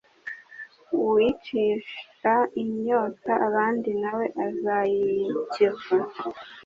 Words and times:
uwicira 0.97 2.35
inyota 2.63 3.33
abandi 3.47 3.89
na 4.01 4.11
we 4.17 4.25
azayikizwa 4.45 5.97